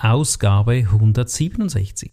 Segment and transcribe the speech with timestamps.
[0.00, 2.12] Ausgabe 167.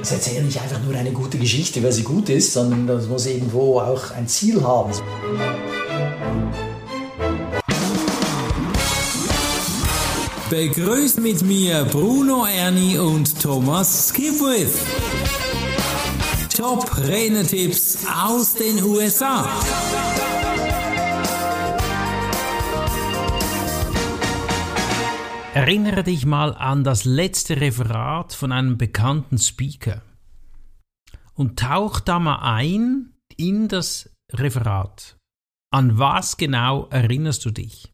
[0.00, 3.26] Es erzählt nicht einfach nur eine gute Geschichte, weil sie gut ist, sondern das muss
[3.26, 4.92] irgendwo auch ein Ziel haben.
[10.48, 14.78] Begrüßt mit mir Bruno Ernie und Thomas Skipwith.
[16.56, 19.46] Top Rennertipps aus den USA.
[25.56, 30.02] Erinnere dich mal an das letzte Referat von einem bekannten Speaker
[31.32, 35.16] und tauch da mal ein in das Referat.
[35.72, 37.90] An was genau erinnerst du dich?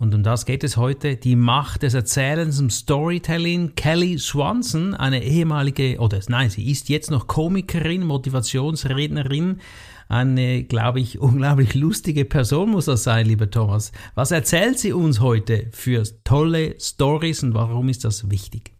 [0.00, 1.16] Und um das geht es heute.
[1.16, 3.74] Die Macht des Erzählens im Storytelling.
[3.74, 9.60] Kelly Swanson, eine ehemalige, oder nein, sie ist jetzt noch Komikerin, Motivationsrednerin,
[10.08, 13.90] eine, glaube ich, unglaublich lustige Person muss das sein, lieber Thomas.
[14.14, 18.72] Was erzählt sie uns heute für tolle Stories und warum ist das wichtig?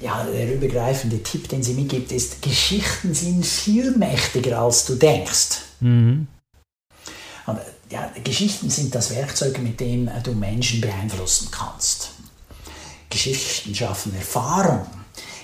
[0.00, 5.62] Ja, der übergreifende Tipp, den sie mitgibt, ist, Geschichten sind viel mächtiger, als du denkst.
[5.80, 6.28] Mhm.
[7.50, 12.10] Und, ja, Geschichten sind das Werkzeug, mit dem du Menschen beeinflussen kannst.
[13.08, 14.86] Geschichten schaffen Erfahrung.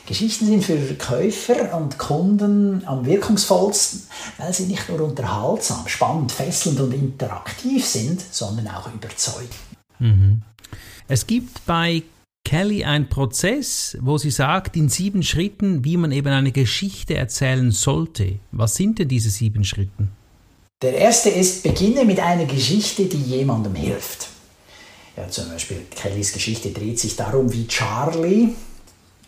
[0.07, 4.03] Geschichten sind für Käufer und Kunden am wirkungsvollsten,
[4.39, 9.51] weil sie nicht nur unterhaltsam, spannend, fesselnd und interaktiv sind, sondern auch überzeugend.
[9.99, 10.43] Mhm.
[11.09, 12.05] Es gibt bei
[12.45, 17.73] Kelly einen Prozess, wo sie sagt, in sieben Schritten, wie man eben eine Geschichte erzählen
[17.73, 18.39] sollte.
[18.53, 20.13] Was sind denn diese sieben Schritten?
[20.83, 24.29] Der erste ist, beginne mit einer Geschichte, die jemandem hilft.
[25.17, 28.55] Ja, zum Beispiel Kellys Geschichte dreht sich darum, wie Charlie,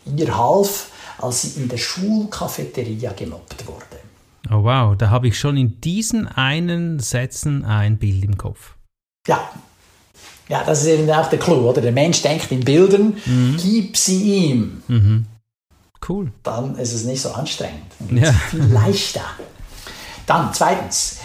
[0.04, 3.98] ihr half, als sie in der Schulcafeteria gemobbt wurde.
[4.50, 8.74] Oh wow, da habe ich schon in diesen einen Sätzen ein Bild im Kopf.
[9.26, 9.50] Ja.
[10.50, 11.80] Ja, das ist eben auch der Clou, oder?
[11.80, 13.56] Der Mensch denkt in Bildern, mhm.
[13.58, 14.82] gib sie ihm.
[14.86, 15.26] Mhm.
[16.06, 16.30] Cool.
[16.42, 17.92] Dann ist es nicht so anstrengend.
[18.10, 18.32] Ja.
[18.32, 19.24] Viel leichter.
[20.26, 21.18] Dann zweitens,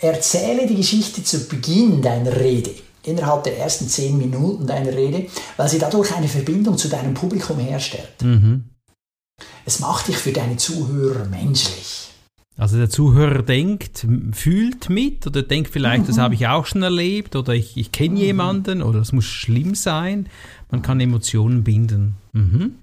[0.00, 2.70] erzähle die Geschichte zu Beginn deiner Rede
[3.02, 5.26] innerhalb der ersten zehn Minuten deiner Rede,
[5.56, 8.22] weil sie dadurch eine Verbindung zu deinem Publikum herstellt.
[8.22, 8.64] Mhm.
[9.64, 12.08] Es macht dich für deine Zuhörer menschlich.
[12.58, 16.06] Also der Zuhörer denkt, fühlt mit oder denkt vielleicht, mhm.
[16.06, 18.20] das habe ich auch schon erlebt oder ich, ich kenne mhm.
[18.20, 20.28] jemanden oder es muss schlimm sein.
[20.70, 22.16] Man kann Emotionen binden.
[22.32, 22.76] Mhm.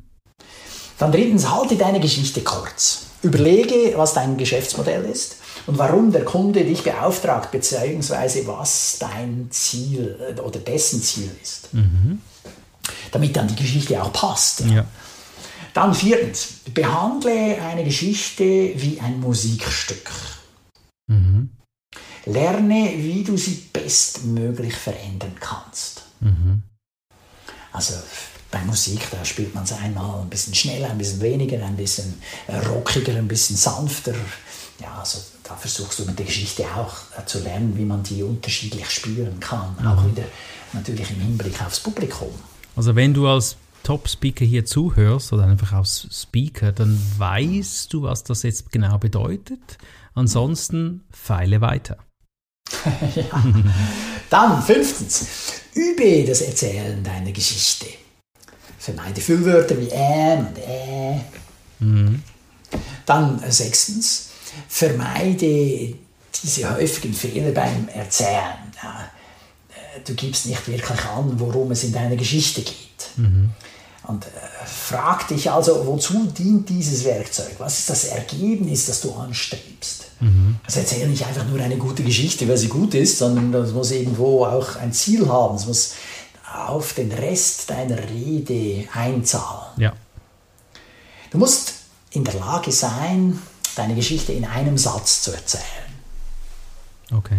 [1.00, 3.07] Dann drittens, halte deine Geschichte kurz.
[3.24, 10.18] Überlege, was dein Geschäftsmodell ist und warum der Kunde dich beauftragt, beziehungsweise was dein Ziel
[10.20, 11.74] äh, oder dessen Ziel ist.
[11.74, 12.22] Mhm.
[13.12, 14.62] Damit dann die Geschichte auch passt.
[14.62, 14.86] Ja.
[15.74, 20.12] Dann viertens, behandle eine Geschichte wie ein Musikstück.
[21.08, 21.50] Mhm.
[22.26, 26.04] Lerne, wie du sie bestmöglich verändern kannst.
[26.20, 26.64] Mhm.
[27.72, 27.96] Also
[28.53, 32.14] bei Musik, da spielt man es einmal ein bisschen schneller, ein bisschen weniger, ein bisschen
[32.69, 34.14] rockiger, ein bisschen sanfter,
[34.80, 38.24] ja, also da versuchst du mit der Geschichte auch äh, zu lernen, wie man die
[38.24, 39.75] unterschiedlich spüren kann.
[39.80, 39.88] Mhm.
[39.88, 40.24] Auch wieder
[40.74, 42.30] natürlich im Hinblick aufs Publikum.
[42.75, 48.24] Also wenn du als Top-Speaker hier zuhörst oder einfach als Speaker, dann weißt du, was
[48.24, 49.78] das jetzt genau bedeutet.
[50.16, 51.97] Ansonsten feile weiter.
[53.16, 53.44] ja.
[54.30, 55.28] Dann fünftens,
[55.75, 57.88] übe das Erzählen deiner Geschichte.
[58.84, 61.20] Vermeide Füllwörter wie ähm und äh.
[61.80, 62.22] Mhm.
[63.06, 64.32] Dann äh, sechstens,
[64.68, 65.96] vermeide
[66.44, 68.74] diese häufigen Fehler beim Erzählen.
[69.70, 73.08] Äh, du gibst nicht wirklich an, worum es in deiner Geschichte geht.
[73.16, 73.52] Mhm.
[74.06, 77.56] Und äh, frag dich also, wozu dient dieses Werkzeug?
[77.60, 80.08] Was ist das Ergebnis, das du anstrebst?
[80.20, 80.58] Mhm.
[80.66, 83.92] Also erzähle nicht einfach nur eine gute Geschichte, weil sie gut ist, sondern das muss
[83.92, 85.56] irgendwo auch ein Ziel haben.
[85.56, 85.94] Es muss
[86.53, 89.72] auf den Rest deiner Rede einzahlen.
[89.78, 89.94] Ja.
[91.31, 91.74] Du musst
[92.12, 93.41] in der Lage sein,
[93.75, 95.63] deine Geschichte in einem Satz zu erzählen.
[97.12, 97.38] Okay.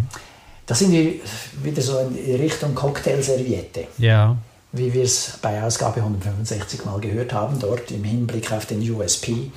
[0.66, 1.14] Da sind wir
[1.62, 3.88] wieder so in Richtung Cocktailserviette.
[3.98, 4.36] Ja.
[4.72, 9.52] Wie wir es bei Ausgabe 165 mal gehört haben, dort im Hinblick auf den USP.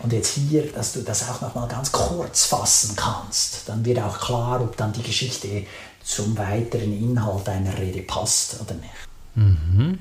[0.00, 3.62] Und jetzt hier, dass du das auch noch mal ganz kurz fassen kannst.
[3.68, 5.64] Dann wird auch klar, ob dann die Geschichte
[6.08, 9.08] zum weiteren Inhalt deiner Rede passt oder nicht.
[9.34, 9.98] Mhm.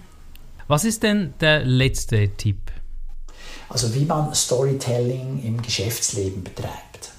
[0.67, 2.71] Was ist denn der letzte Tipp?
[3.69, 7.11] Also wie man Storytelling im Geschäftsleben betreibt.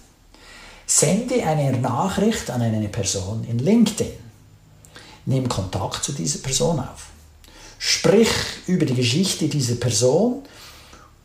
[0.87, 4.13] Sende eine Nachricht an eine Person in LinkedIn.
[5.27, 7.09] Nimm Kontakt zu dieser Person auf.
[7.79, 8.31] Sprich
[8.67, 10.45] über die Geschichte dieser Person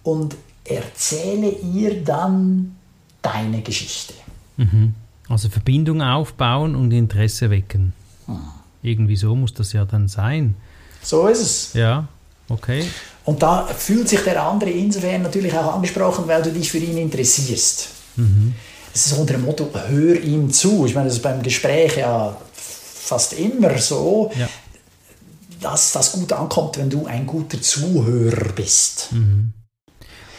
[0.03, 2.75] und erzähle ihr dann
[3.21, 4.13] deine Geschichte.
[4.57, 4.95] Mhm.
[5.29, 7.93] Also Verbindung aufbauen und Interesse wecken.
[8.27, 8.39] Mhm.
[8.81, 10.55] Irgendwie so muss das ja dann sein.
[11.01, 11.73] So ist es.
[11.73, 12.07] Ja.
[12.49, 12.85] Okay.
[13.25, 16.97] Und da fühlt sich der andere insofern natürlich auch angesprochen, weil du dich für ihn
[16.97, 17.87] interessierst.
[18.17, 18.53] Mhm.
[18.93, 20.85] Es ist unter dem Motto, hör ihm zu.
[20.85, 24.47] Ich meine, das ist beim Gespräch ja fast immer so, ja.
[25.61, 29.09] dass das gut ankommt, wenn du ein guter Zuhörer bist.
[29.11, 29.53] Mhm.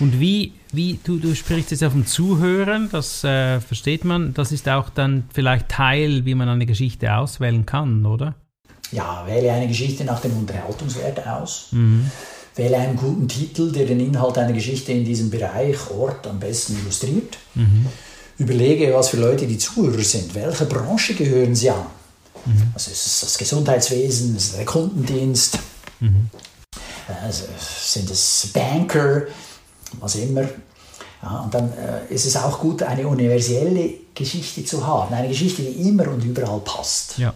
[0.01, 4.51] Und wie, wie du, du sprichst jetzt auf dem Zuhören, das äh, versteht man, das
[4.51, 8.35] ist auch dann vielleicht Teil, wie man eine Geschichte auswählen kann, oder?
[8.91, 11.69] Ja, wähle eine Geschichte nach dem Unterhaltungswert aus.
[11.71, 12.11] Mhm.
[12.57, 16.79] Wähle einen guten Titel, der den Inhalt einer Geschichte in diesem Bereich, Ort am besten
[16.79, 17.39] illustriert.
[17.55, 17.87] Mhm.
[18.39, 20.35] Überlege, was für Leute die Zuhörer sind.
[20.35, 21.87] Welche Branche gehören sie an?
[22.45, 22.73] Mhm.
[22.75, 25.59] Also ist es das Gesundheitswesen, ist es der Kundendienst?
[26.01, 26.31] Mhm.
[27.23, 29.23] Also sind es Banker,
[30.01, 30.43] was immer.
[31.23, 35.15] Ja, und dann äh, ist es auch gut, eine universelle Geschichte zu haben.
[35.15, 37.19] Eine Geschichte, die immer und überall passt.
[37.19, 37.33] Ja.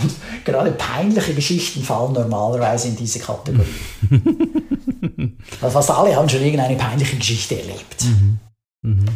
[0.00, 0.12] Und
[0.44, 3.66] gerade peinliche Geschichten fallen normalerweise in diese Kategorie.
[5.60, 8.04] Weil fast alle haben schon irgendeine peinliche Geschichte erlebt.
[8.04, 8.38] Mhm.
[8.82, 9.06] Mhm.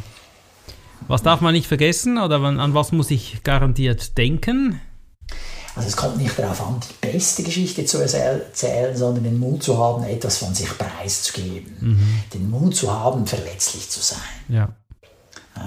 [1.06, 4.80] Was darf man nicht vergessen oder an was muss ich garantiert denken?
[5.76, 9.76] Also es kommt nicht darauf an, die beste Geschichte zu erzählen, sondern den Mut zu
[9.76, 11.76] haben, etwas von sich preiszugeben.
[11.80, 12.20] Mhm.
[12.32, 14.18] Den Mut zu haben, verletzlich zu sein.
[14.48, 14.68] Ja.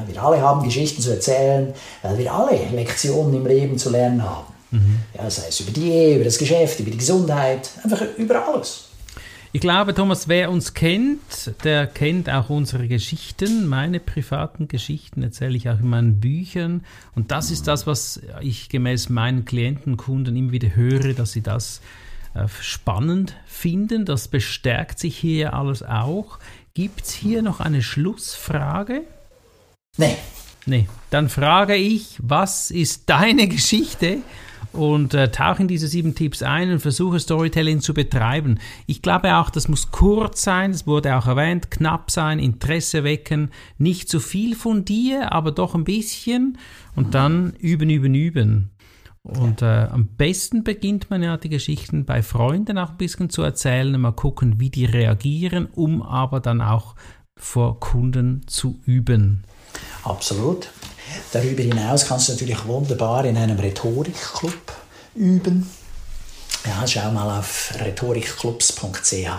[0.06, 4.54] Wir alle haben Geschichten zu erzählen, weil wir alle Lektionen im Leben zu lernen haben.
[4.72, 5.00] Mhm.
[5.18, 8.87] Ja, sei es über die Ehe, über das Geschäft, über die Gesundheit, einfach über alles.
[9.54, 13.68] Ich glaube, Thomas, wer uns kennt, der kennt auch unsere Geschichten.
[13.68, 16.84] Meine privaten Geschichten erzähle ich auch in meinen Büchern.
[17.16, 21.42] Und das ist das, was ich gemäß meinen Klienten, Kunden immer wieder höre, dass sie
[21.42, 21.82] das
[22.34, 24.06] äh, spannend finden.
[24.06, 26.40] Das bestärkt sich hier alles auch.
[26.74, 29.04] Gibt es hier noch eine Schlussfrage?
[29.96, 30.18] Nee.
[30.66, 30.90] Nee.
[31.10, 34.18] Dann frage ich, was ist deine Geschichte?
[34.74, 38.60] Und äh, tauche in diese sieben Tipps ein und versuche Storytelling zu betreiben.
[38.86, 43.52] Ich glaube auch, das muss kurz sein, das wurde auch erwähnt, knapp sein, Interesse wecken,
[43.78, 46.58] nicht zu viel von dir, aber doch ein bisschen
[46.96, 48.72] und dann üben, üben, üben.
[49.28, 53.42] Und äh, am besten beginnt man ja die Geschichten bei Freunden auch ein bisschen zu
[53.42, 56.96] erzählen, mal gucken, wie die reagieren, um aber dann auch
[57.36, 59.44] vor Kunden zu üben.
[60.04, 60.70] Absolut.
[61.32, 64.74] Darüber hinaus kannst du natürlich wunderbar in einem Rhetorikclub
[65.16, 65.70] üben.
[66.66, 69.30] Ja, schau mal auf rhetorikclubs.ch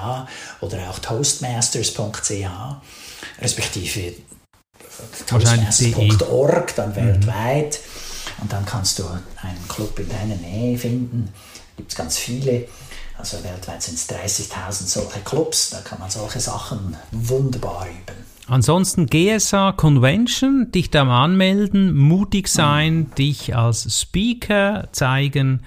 [0.60, 2.48] oder auch toastmasters.ch,
[3.40, 4.14] respektive
[5.26, 6.96] toastmasters.org, dann mhm.
[6.96, 7.80] weltweit.
[8.40, 11.32] Und dann kannst du einen Club in deiner Nähe finden.
[11.76, 12.66] Gibt es ganz viele.
[13.18, 15.70] Also weltweit sind es 30.000 solche Clubs.
[15.70, 18.16] Da kann man solche Sachen wunderbar üben.
[18.46, 25.62] Ansonsten GSA Convention, dich da mal anmelden, mutig sein, dich als Speaker zeigen.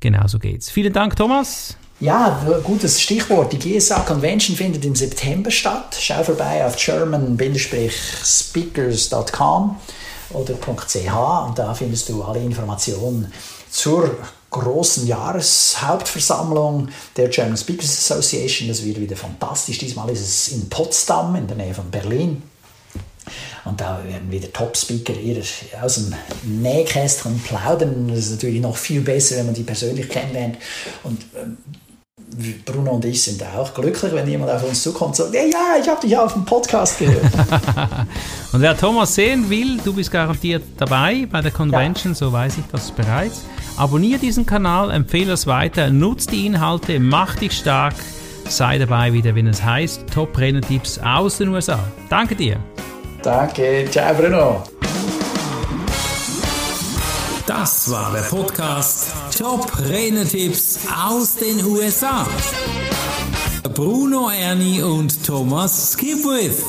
[0.00, 0.70] Genauso geht's.
[0.70, 1.76] Vielen Dank, Thomas.
[2.00, 3.52] Ja, gutes Stichwort.
[3.52, 5.96] Die GSA Convention findet im September statt.
[6.00, 9.76] Schau vorbei auf german-speakers.com
[10.30, 13.32] oder .ch und da findest du alle Informationen
[13.68, 14.16] zur
[14.50, 18.68] großen Jahreshauptversammlung der German Speakers Association.
[18.68, 19.78] Das wird wieder fantastisch.
[19.78, 22.42] Diesmal ist es in Potsdam, in der Nähe von Berlin.
[23.64, 25.12] Und da werden wieder Top-Speaker
[25.82, 26.14] aus dem
[26.62, 28.08] Nähkästchen plaudern.
[28.08, 30.56] Das ist natürlich noch viel besser, wenn man die persönlich kennenlernt.
[31.02, 31.58] Und ähm,
[32.64, 35.76] Bruno und ich sind auch glücklich, wenn jemand auf uns zukommt und sagt, ja, ja,
[35.80, 37.24] ich habe dich auf dem Podcast gehört.
[38.52, 42.18] und wer Thomas sehen will, du bist garantiert dabei bei der Convention, ja.
[42.18, 43.42] so weiß ich das bereits.
[43.78, 47.94] Abonniere diesen Kanal, empfehle es weiter, nutze die Inhalte, mach dich stark,
[48.48, 51.78] sei dabei wieder, wenn es heißt Top Renner-Tipps aus den USA.
[52.10, 52.58] Danke dir.
[53.22, 54.64] Danke, ciao Bruno.
[57.46, 62.26] Das war der Podcast Top Renner-Tipps aus den USA.
[63.74, 66.64] Bruno Ernie und Thomas Skipwith.